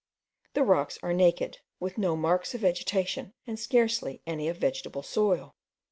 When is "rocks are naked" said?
0.63-1.59